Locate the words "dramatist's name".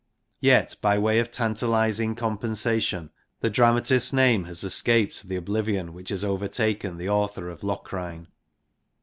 3.51-4.45